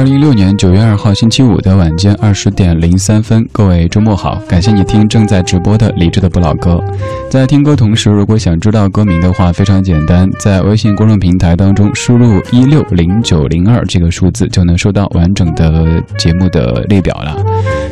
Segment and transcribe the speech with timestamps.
[0.00, 6.82] 二零一六年九月二号星期五的晚间二十点零三分，各位周末好，感谢你听正在直播的理智的不老歌。
[7.28, 17.36] 在听歌同时，如果想知道歌名的话，非常简单，在微信公众平台当中输入一六零九零二这个数字，就能收到完整的节目的列表了。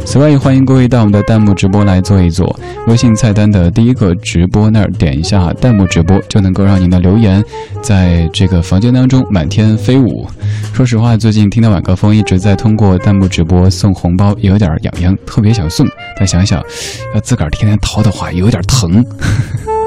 [0.07, 7.45] 此外，也欢迎各位到我们的弹幕直播来坐一坐，微信菜单的第一个直播那儿点一下弹幕直播，就能够让您的留言
[7.83, 10.27] 在这个房间当中满天飞舞。
[10.73, 15.84] 说实话，最近听到晚歌风一直在通过弹幕直播送红包，有点痒痒，特别想送，
[16.16, 16.62] 但想想
[17.12, 19.04] 要自个儿天天掏的话，有点疼。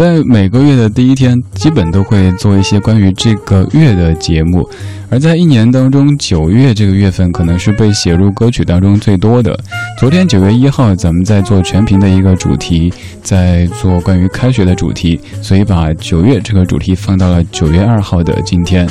[0.00, 4.66] 在每个月的第一天，基本都会做一些关于这个月的节目。
[5.10, 9.54] 而在一年当中，九月这个月份可能是被写入歌曲当中最多的。
[9.98, 12.90] 昨天九月一号，咱们在做全屏的一个主题，
[13.22, 18.88] 在做关于开学的主题，所以把九月这个主题放到了九月二号的今天。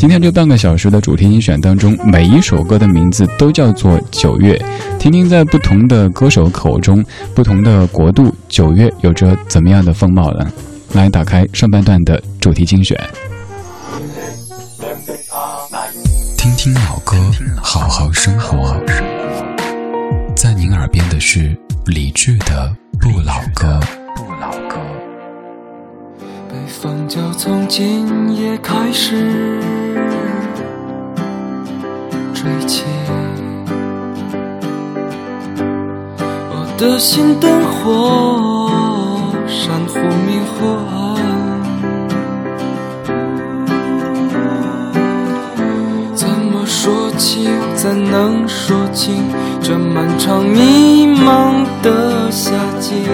[0.00, 4.58] 今天这半个小时的主题精选当中，每一首歌的名字都叫做九月。
[4.98, 10.50] 听听在不同的歌手口中，不同的国度，九月有着怎么样的风貌呢？
[10.94, 12.98] 来，打开上半段的主题精选。
[16.38, 17.18] 听听老歌，
[17.62, 18.74] 好好生活。
[20.34, 23.78] 在您耳边的是理智的不老歌。
[24.16, 24.78] 不老歌。
[26.48, 29.60] 北风就从今夜开始
[32.40, 32.84] 吹起，
[36.48, 38.70] 我的心灯火
[39.46, 40.96] 闪忽明忽暗。
[46.14, 47.50] 怎么说清？
[47.74, 49.22] 怎能说清
[49.60, 53.04] 这漫长迷茫的夏季？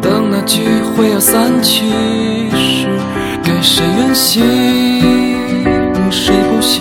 [0.00, 0.62] 等那聚
[0.94, 1.90] 会要散去
[2.50, 2.86] 时，
[3.42, 4.44] 给谁远行，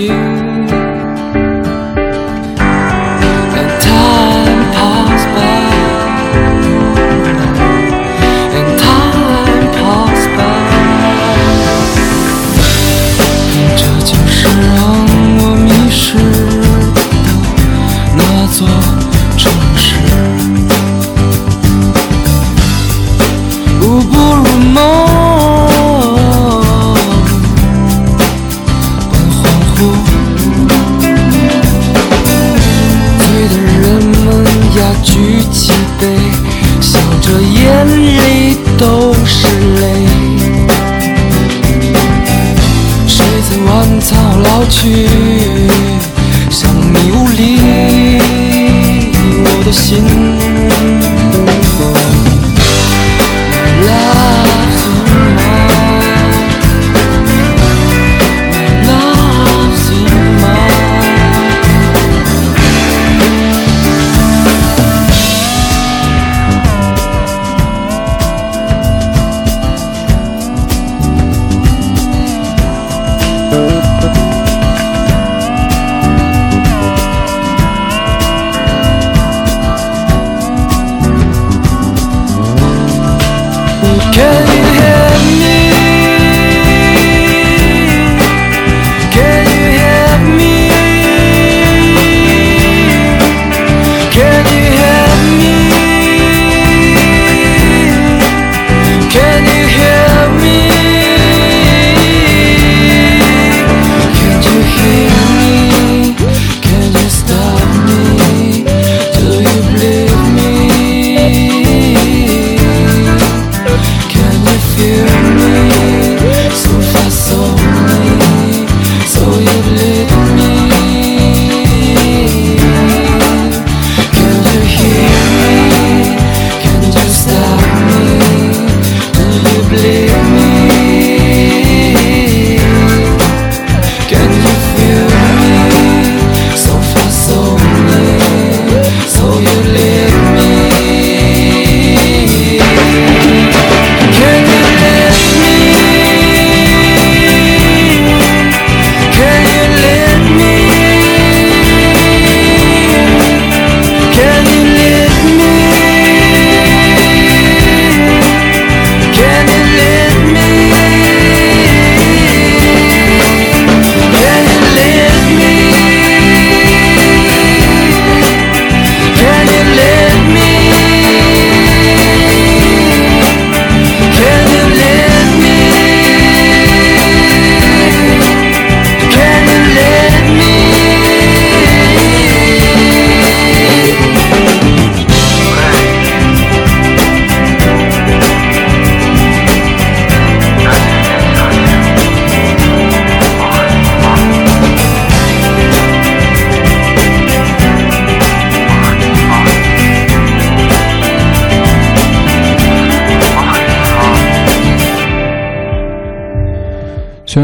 [0.01, 0.30] 谁
[43.81, 45.07] 乱草老去，
[46.51, 47.57] 像迷雾里，
[49.43, 50.20] 我的心。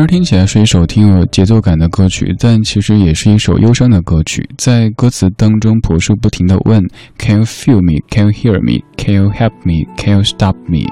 [0.08, 4.50] 听起来是一首挺有节奏感的歌曲，但其实也是一首忧伤的歌曲。
[4.58, 6.82] 在歌词当中，朴树不停地问
[7.18, 8.02] ：Can you feel me?
[8.10, 8.82] Can you hear me?
[8.98, 9.86] Can you help me?
[9.98, 10.86] Can you stop me?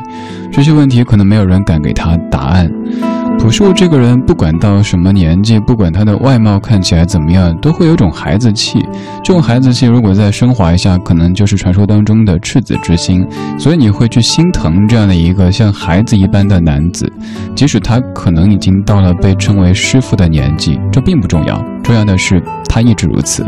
[0.52, 2.70] 这些问题可能没有人敢给他答案。
[3.46, 8.84] 朴树这个人，不管到什么年纪，不管他的外貌看起来怎么样，都会有种孩子气。
[9.24, 13.24] 这种孩子气，如果再升华一下，可能就是传说当中的赤子之心。
[13.60, 17.08] 所以你会去心疼这样的一个像孩子一般的男子，
[17.54, 23.46] 即使他可能已经到了被称为师傅的年纪，这并不重要，重要的是他一直如此。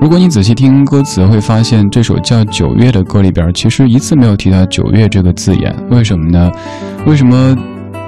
[0.00, 5.74] 如果你仔细听歌词，会发现这首叫《九月》的歌里边，其实一次没有提到“九月”这个字眼。
[5.90, 6.48] 为什么呢？
[7.04, 7.56] 为什么？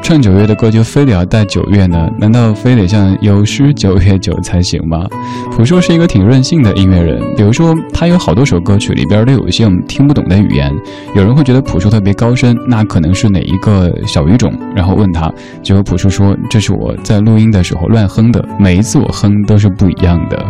[0.02, 2.11] 唱九月的歌就非得要带九月呢？
[2.19, 5.06] 难道非得像有诗九月九才行吗？
[5.52, 10.73] 朴树是一个挺任性的音乐人，比如说他有好多首歌曲里边都有一些我们听不懂的语言。
[11.14, 14.52] 有人会觉得朴树特别高深，那可能是哪一个小语种？
[14.75, 15.32] 然后问他，
[15.62, 20.44] 结果朴树说：“这是我在录音的时候乱哼的，每一次我哼都是不一样的。”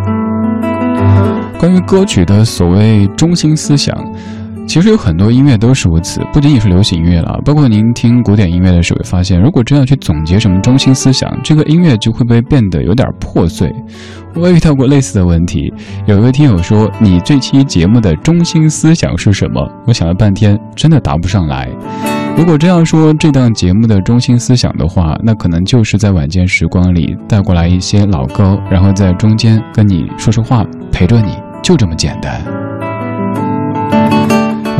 [1.58, 3.94] 关于歌曲的所谓中心思想。
[4.66, 13.72] 其实有很多音乐都是如此，不仅仅是流行音乐了，包括您听古典音乐的时候，会发现，如果真要去总结什么中心思想，这个音乐就会被变得有点破碎。
[14.36, 15.72] 我也遇到过类似的问题，
[16.06, 21.68] 有一位听友说：“你这期节目的中心思想是什么？”我想了半天，真的答不上来。
[22.36, 32.69] 如果真要说这档节目的中心思想的话，那可能就是在晚间时光里带过来一些老歌，然后在中间跟你说说话，陪着你，就这么简单。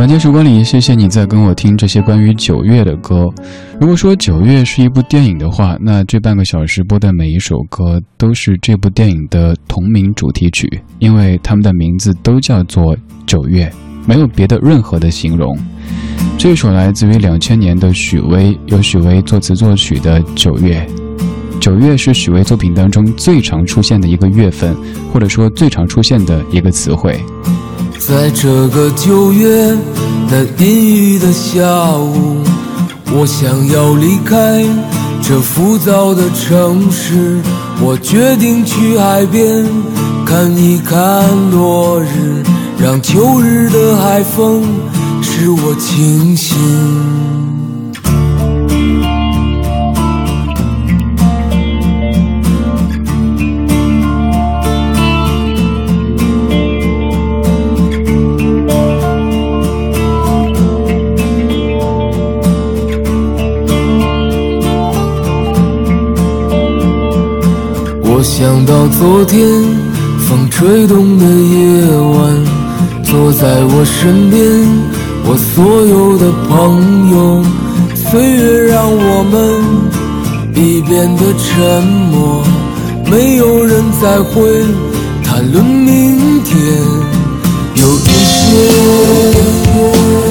[0.00, 3.28] 晚间时光里，谢谢你在跟我听这些关于九月的歌。
[3.78, 10.66] 如果说九月是一部电影的话，那这半个小时播的每一首歌都是这部电影的同名主题曲，
[11.00, 13.70] 因为他们的名字都叫做九月，
[14.06, 15.54] 没有别的任何的形容。
[16.38, 20.80] 这首来自于两千年的许巍，由许巍作词作曲的《九月》。
[21.60, 24.74] 九月是许巍作品当中最常出现的一个月份，
[25.12, 27.20] 或者说最常出现的一个词汇。
[28.10, 29.72] 在这个九月
[30.28, 32.42] 的阴雨的下午，
[33.14, 34.64] 我想要离开
[35.22, 37.40] 这浮躁的城市。
[37.80, 39.64] 我决定去海边
[40.26, 42.42] 看一看落日，
[42.80, 44.64] 让秋日的海风
[45.22, 47.49] 使我清醒。
[68.30, 69.42] 想到昨天
[70.20, 71.84] 风吹动的夜
[72.14, 72.44] 晚，
[73.02, 74.40] 坐在我身边，
[75.24, 77.42] 我所有的朋友，
[77.96, 79.34] 岁月让我们
[80.54, 82.44] 已变得沉默，
[83.10, 84.64] 没有人再会
[85.24, 86.56] 谈论明天。
[87.74, 88.46] 有一些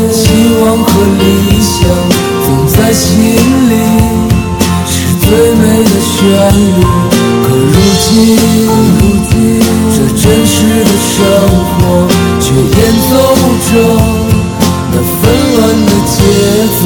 [0.10, 0.24] 希
[0.64, 0.90] 望和
[1.20, 1.78] 理想，
[2.46, 3.12] 总在心
[3.70, 3.76] 里
[4.88, 6.18] 是最美的旋
[6.80, 6.99] 律。
[8.12, 9.34] 如今，
[9.94, 11.16] 这真实的生
[11.70, 11.78] 活
[12.40, 13.12] 却演奏
[13.66, 13.70] 着
[14.92, 15.22] 那纷
[15.56, 16.18] 乱的节
[16.82, 16.84] 奏。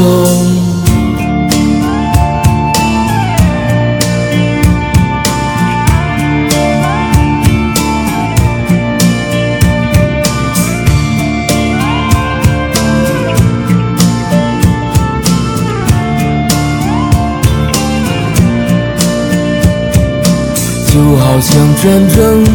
[20.94, 22.46] 就好像战争，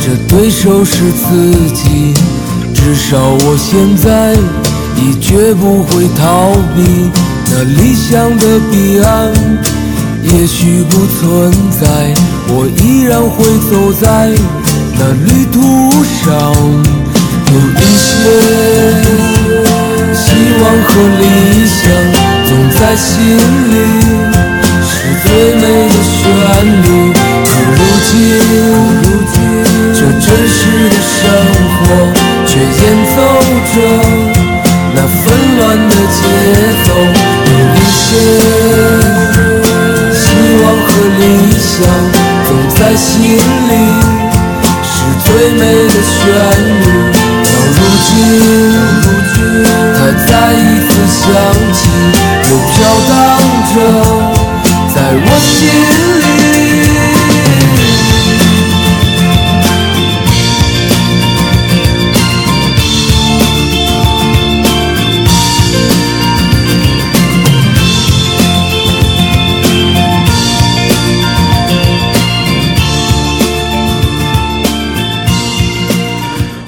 [0.00, 2.14] 这对手是自己。
[2.72, 4.32] 至少我现在
[4.96, 7.10] 已绝不会逃避。
[7.50, 9.30] 那理想的彼岸
[10.22, 12.14] 也许不存在，
[12.48, 14.32] 我依然会走在
[14.98, 15.60] 那旅途
[16.24, 16.32] 上。
[17.52, 18.08] 有一些
[20.14, 20.24] 希
[20.58, 21.22] 望和理
[21.68, 21.82] 想，
[22.48, 22.50] 总
[22.80, 23.12] 在心
[23.68, 23.76] 里
[24.88, 24.90] 是
[25.22, 26.22] 最美的旋
[26.82, 27.23] 律。
[28.14, 29.34] 如今，
[29.92, 31.20] 这真实的生
[31.74, 31.82] 活
[32.46, 32.72] 却演
[33.14, 33.16] 奏
[33.72, 33.74] 着
[34.94, 35.22] 那纷
[35.58, 36.18] 乱的节
[36.84, 36.88] 奏。
[37.46, 38.06] 有一些
[40.12, 40.22] 希
[40.62, 41.20] 望和理
[41.58, 41.72] 想，
[42.46, 43.72] 总在心里。
[44.86, 44.94] 是
[45.24, 46.14] 最美的旋
[46.80, 46.84] 律。
[47.44, 48.10] 到如今，
[49.94, 50.56] 它再一
[50.86, 51.22] 次响
[51.72, 51.78] 起，
[52.48, 52.74] 又飘
[53.08, 53.12] 荡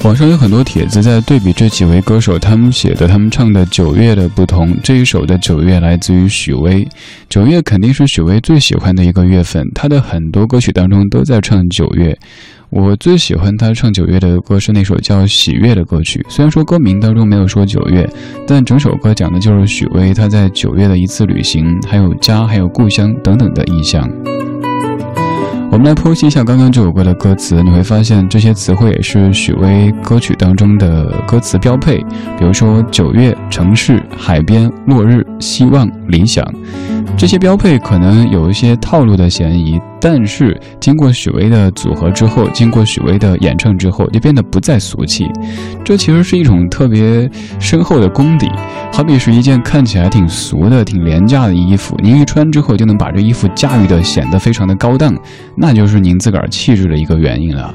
[0.06, 4.72] 网上有很多帖子在对比这几位歌手，他们写的、他们唱的《九月》的不同。
[4.80, 6.86] 这一首的《九月》来自于许巍，
[7.28, 12.16] 九月肯定是许巍最喜欢的一个月份，他的很多歌曲当中都在唱九月。
[12.70, 18.08] 我最喜欢他唱九月的歌是那首叫《喜悦》的歌曲，虽然说歌名当中没有说九月，
[18.46, 24.08] 但整首歌讲的就是许巍他在九月的一次旅行，还有家、还有故乡等等的意象。
[25.68, 31.98] 我们来剖析一下刚刚这首歌的歌词，你会发现这些词汇也是许巍歌曲当中的歌词标配，
[32.38, 36.42] 比如说九月、城市、海边、落日、希望、理想。
[37.16, 45.26] 这些标配可能有一些套路的嫌疑，但是经过许巍的组合之后，经过许巍的演唱之后，就变得不再俗气。
[45.82, 48.50] 这其实是一种特别深厚的功底，
[48.92, 55.16] 好比是一件看起来挺俗的、挺廉价的衣服，您一穿之后就能把这衣服驾驭的显得非常的高档，
[55.56, 57.74] 那就是您自个儿气质的一个原因了。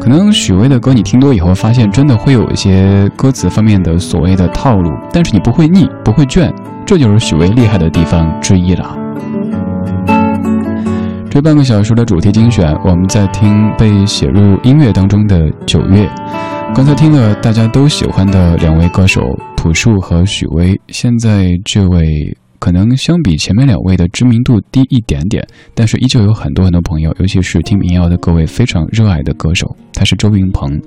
[0.00, 6.52] 可能许巍的歌你听多以后，发现真的会有一些歌词方面的所谓的套路，但是你不会腻，不会倦。
[6.92, 8.94] 这就是许巍厉害的地方之一了。
[11.30, 16.06] 这半个小时的主题精选，我们在听被写入音乐当中的《九月》。
[16.74, 19.22] 刚才听了大家都喜欢的两位歌手
[19.56, 22.06] 朴树和许巍，现在这位
[22.58, 25.42] 可能相比前面两位的知名度低一点点，
[25.74, 30.78] 但是依旧有很多很多朋友，尤其是听民谣的各位非常热爱的歌手，他是周云鹏。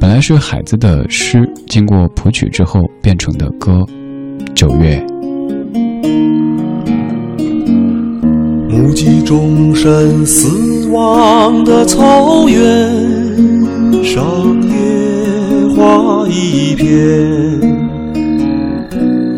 [0.00, 3.72] 本来是海子的诗，经过谱曲之后变成的歌，
[4.54, 5.04] 《九月》。
[8.70, 12.62] 目击众生死亡的草原
[14.04, 14.24] 上，
[14.62, 16.88] 野花一片。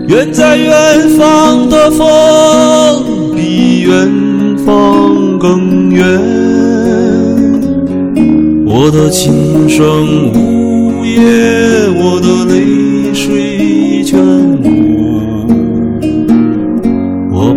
[0.06, 6.06] 远在远方的风，比远方更远。
[8.66, 11.20] 我的琴声呜咽，
[11.98, 14.18] 我的泪水全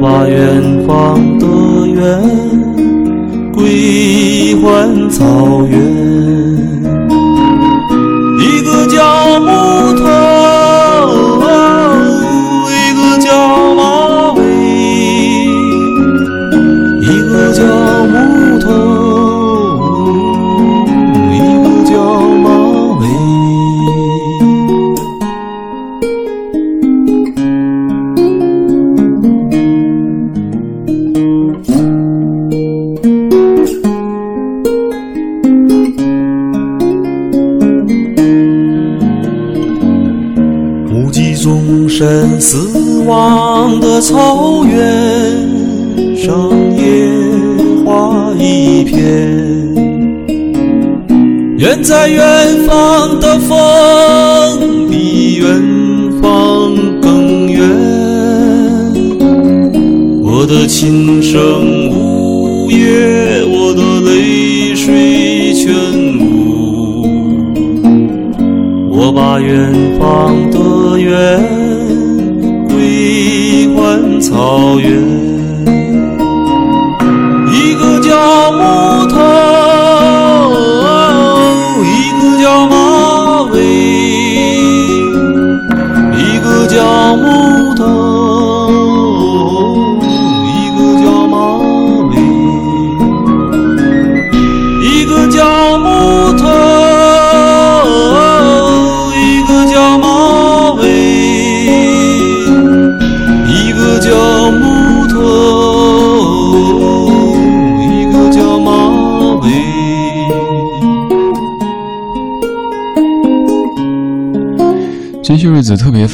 [0.10, 1.46] 把远方的
[1.86, 2.20] 远。
[3.54, 5.69] 归还草原，
[42.10, 47.08] 生死亡的草原上，野
[47.86, 48.98] 花一片。
[51.60, 55.62] 远在远方的风，比远
[56.20, 57.70] 方更远。
[60.24, 65.72] 我的琴声呜咽，我的泪水全
[66.18, 67.06] 无。
[68.98, 71.59] 我把远方的远。
[74.22, 74.92] 草原，
[77.52, 78.16] 一个叫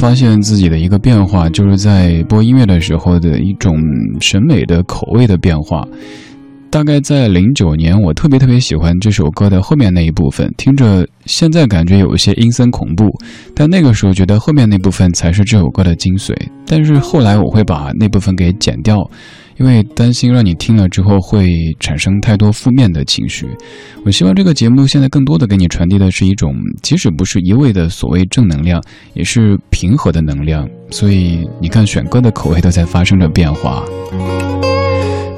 [0.06, 3.76] 发现自己的一个变化，就是在播音乐的时候的一种
[4.20, 5.84] 审美的口味的变化。
[6.70, 13.10] 大概在零九年，我特别特别喜欢这首歌的后面那一部分，听着现在感觉有一些阴森恐怖，
[13.52, 16.32] 但那个时候觉得后面那部分才是这首歌的精髓。
[16.64, 19.10] 但是后来我会把那部分给剪掉。
[19.58, 21.48] 因为担心让你听了之后会
[21.80, 23.46] 产生太多负面的情绪，
[24.04, 28.82] 我希望这个节目现在更多的给你传递的是一种，即使不是一味的所谓正能量，
[29.14, 30.68] 也是平和的能量。
[30.90, 33.82] 所以你看，选歌的口味都在发生着变化。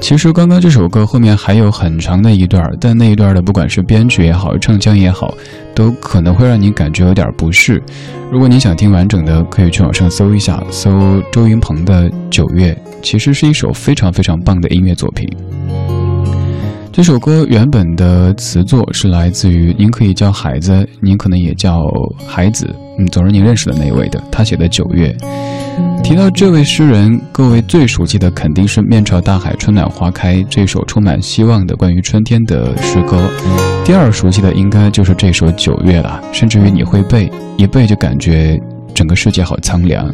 [0.01, 5.33] 其实刚刚这首歌后面还有很长的一段，但那一段的不管是编曲也好，唱腔也好，
[5.75, 7.81] 都可能会让你感觉有点不适。
[8.31, 15.27] 如果你想听完整的，可以去网上搜一下，搜周云鹏的《九月》，其实是一首非常非常棒的音乐作品。
[16.91, 21.81] 这首歌原本的词作是来自于您可以叫孩子，您可能也叫
[22.27, 25.15] 孩子，嗯，总是您认识的那位的，他写的《九月》。
[26.03, 33.29] 提到这位诗人，各位最熟悉的肯定是“面朝大海，春暖花开”这首充满希望的关于春天的诗歌。
[33.85, 38.59] 第二熟悉的应该就是这首《九月》了，甚至于你会背一背就感觉
[38.93, 40.13] 整个世界好苍凉。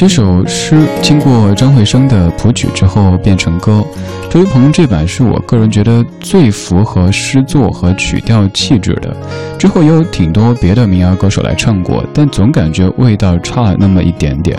[0.00, 3.84] 这首诗经过张惠生的谱曲之后变成歌，
[4.30, 9.14] 周云鹏这版是我个人觉得最符合诗作和曲调气质的。
[9.58, 14.58] 之后也有挺多别的民谣歌手来唱过，但总感觉味道差了那么一点点。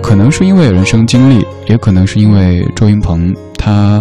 [0.00, 4.00] 可能是因为人生经历，也可能是因为周云鹏他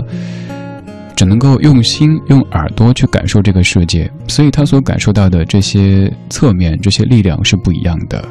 [1.15, 8.23] 只能够用心用耳朵去感受这个世界，所以他所感受到的这些侧面、这些力量是不一样的。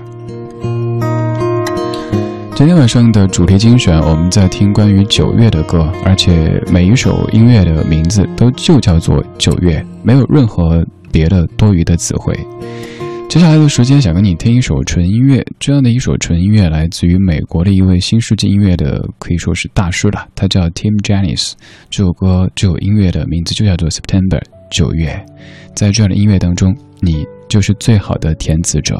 [2.56, 12.35] 今天晚上的主题精选，我们在听关于九月的歌，而且每一首音乐的名字都就叫做九月，没有任何别的多余的词汇。
[13.28, 21.52] 接下来的时间，想跟你听一首纯音乐，这样的一首纯音乐来自于美国的一位新世纪音乐的可以说是大师了，他叫 Tim Janis。
[21.90, 25.22] 这首歌这首音乐的名字就叫做 September 九月，
[25.74, 28.98] 在这样的音乐当中，你就是最好的填词者。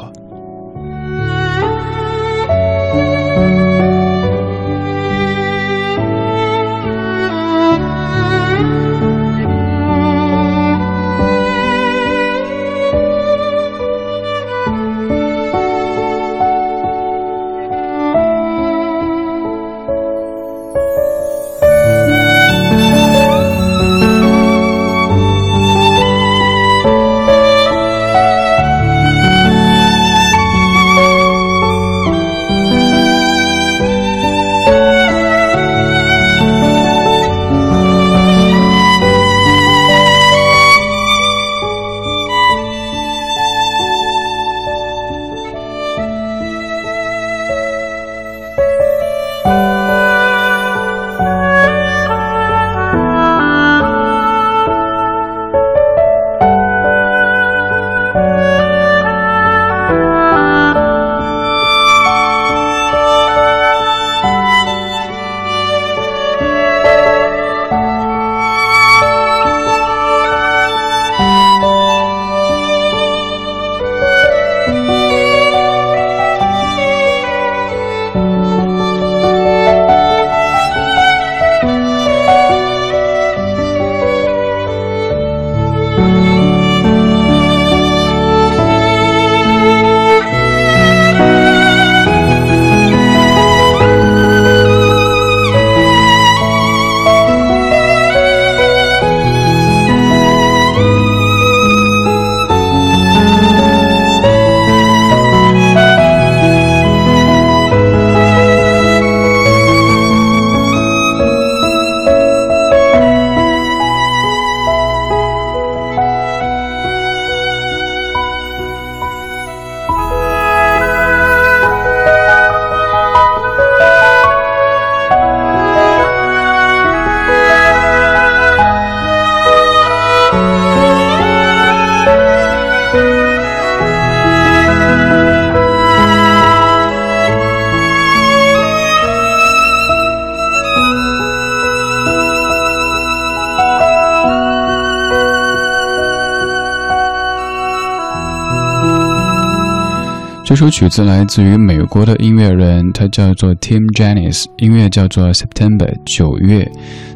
[150.57, 156.67] 这首曲子来自于美国的音乐人，他叫做 Tim Janis，音乐叫做 September 九月。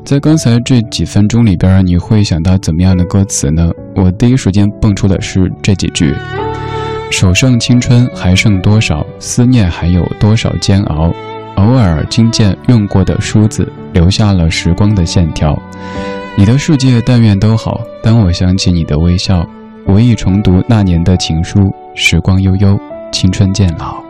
[0.06, 3.72] 在刚才这几分钟里边，你会想到怎么样的歌词呢？
[3.96, 6.14] 我第一时间蹦出的是这几句：
[7.10, 11.12] 手剩青春还剩多少，思念还有多少煎熬，
[11.56, 15.60] 偶尔听见用过的梳子，留下了时光的线条。
[16.38, 19.44] 你的世界但愿都好，当我想起你的微笑，
[19.88, 22.80] 我亦重读那年的情书，时光悠悠。
[23.12, 24.02] 青春渐老。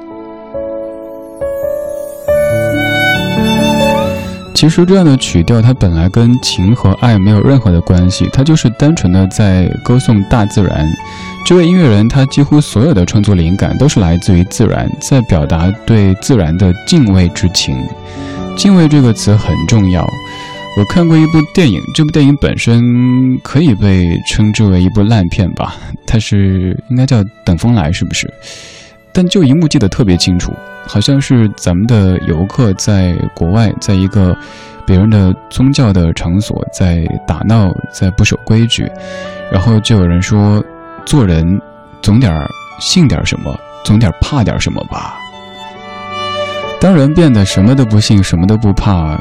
[4.54, 10.88] 其实这样的曲调，它本来跟情和爱没有任何的关系，它就是单纯的在歌颂大自然。
[11.44, 17.76] 这位音乐人，他几乎所有的创作灵感都是来自于自然，在表达对自然的敬畏之情。
[18.56, 20.08] 敬畏这个词很重要。
[20.78, 25.76] 我看过一部电影，这部电影本身可以被称之为一部烂片吧？
[26.06, 28.32] 它是应该叫《等风来》，是不是？
[29.14, 30.54] 但就一幕记得特别清楚，
[30.88, 34.36] 好像是咱们的游客在国外，在一个。
[34.84, 38.92] 别人的宗教的场所在打闹，在不守规矩，
[39.50, 40.62] 然后就有人说，
[41.06, 41.62] 做人
[42.02, 42.36] 总点
[42.80, 45.18] 信点什么，总点怕点什么吧。
[46.82, 49.18] 当人变得什么都不信，什么都不怕，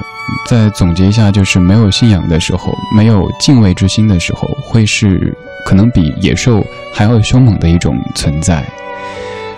[0.48, 8.64] 再总结一下，就是没有信仰的时候，没有敬畏之心的时候，会是可能比野兽还要凶猛的一种存在。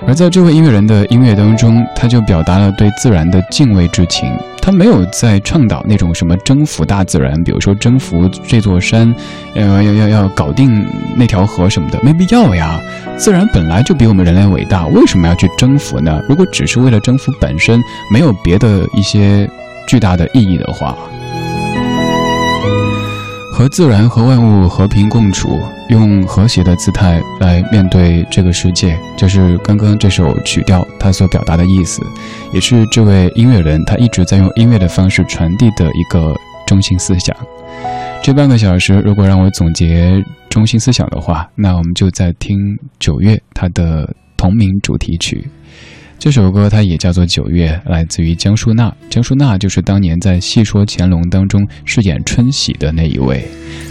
[0.07, 4.31] 而在这位音乐人的音乐当中，他就表达了对自然的敬畏之情。
[4.61, 9.13] 他没有在倡导那种什么征服大自然，比如说征服这座山，
[9.55, 10.87] 要要要要搞定
[11.17, 12.81] 那条河什么的，没必要呀。
[13.17, 16.21] 自然本来就比我们人类伟大，为什么要去征服呢？
[16.29, 17.81] 如果只是为了征服本身，
[18.13, 19.49] 没有别的一些
[19.87, 20.97] 巨大的意义的话。
[23.63, 32.03] 和自然和万物和平共处，用和谐的姿态来面对这个世界，就是刚刚这首曲调它所表达的意思，
[32.53, 36.35] 也是这位音乐人他一直在用音乐的方式传递的一个
[36.67, 37.37] 中心思想。
[38.21, 42.59] 这半个小时，如果让我总结中心思想的话，那我们就在听
[42.99, 45.49] 九月他的同名主题曲。
[46.23, 48.95] 这首歌它也叫做《九月》，来自于江淑娜。
[49.11, 53.45] 江淑娜就是当年在《戏说乾隆》当中饰演春喜的那一位。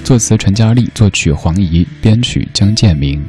[0.05, 3.21] 作词陈嘉丽，作曲黄怡，编曲江建明。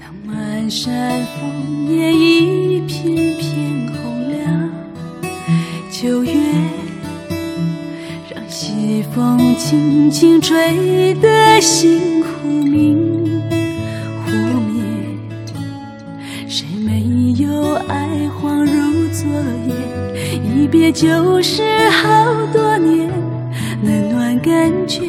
[0.00, 4.70] 当满山枫叶一片片红了，
[5.90, 6.32] 九月，
[8.34, 13.23] 让西风轻轻吹得星忽明。
[16.56, 17.02] 谁没
[17.42, 18.06] 有爱？
[18.40, 19.28] 恍如昨
[19.66, 23.10] 夜一别就是好多年，
[23.82, 25.00] 冷暖感觉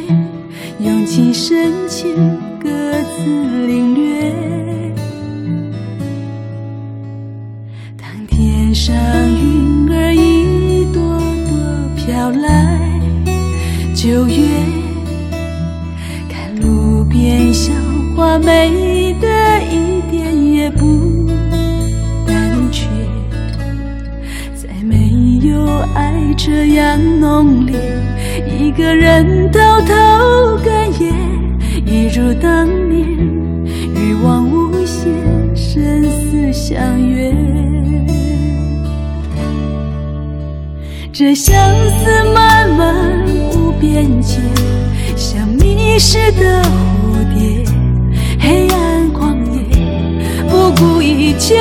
[0.80, 2.10] 用情深浅
[2.60, 3.30] 各自
[3.64, 4.32] 领略。
[7.96, 11.00] 当天上云儿一朵
[11.48, 11.56] 朵
[11.94, 13.00] 飘来，
[13.94, 14.42] 九月
[16.28, 17.72] 看路边小
[18.16, 18.95] 花美
[26.46, 27.74] 这样浓烈，
[28.46, 29.92] 一个人偷偷
[30.58, 31.12] 哽咽，
[31.84, 33.04] 一如当年，
[33.96, 35.10] 欲望无限，
[35.56, 37.34] 生死相约。
[41.12, 41.52] 这相
[41.98, 44.38] 思漫漫无边界，
[45.16, 47.64] 像迷失的蝴蝶，
[48.38, 49.58] 黑暗旷野，
[50.48, 51.56] 不顾一切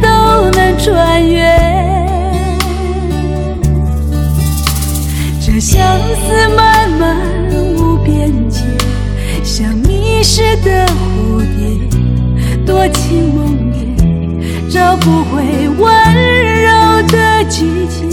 [0.00, 0.08] 都
[0.52, 1.45] 能穿越。
[5.76, 5.84] 相
[6.16, 7.04] 思漫漫
[7.52, 8.64] 无边界，
[9.44, 11.60] 像迷失的蝴蝶，
[12.64, 15.84] 多情梦魇，找不回温
[16.62, 16.70] 柔
[17.08, 18.06] 的季节。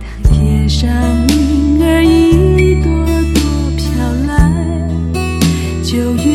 [0.00, 0.88] 当天上
[1.28, 2.90] 云儿一朵
[3.34, 3.42] 朵
[3.76, 3.84] 飘
[4.26, 4.32] 来，
[5.82, 6.32] 九月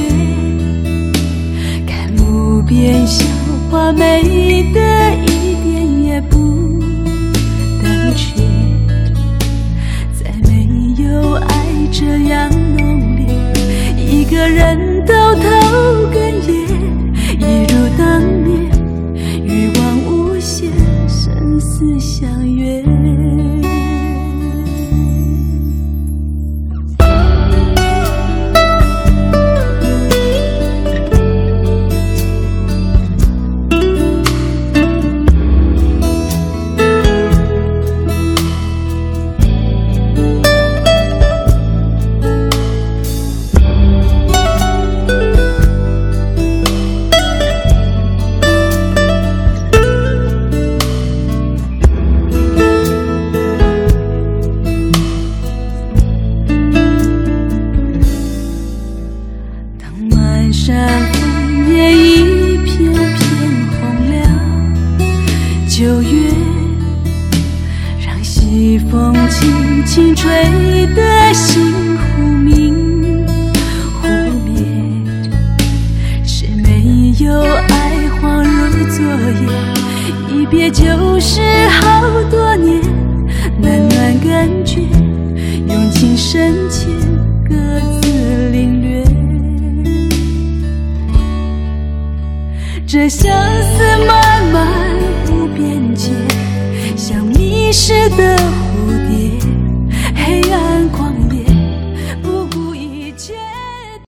[1.88, 3.26] 看路边小
[3.72, 4.22] 花美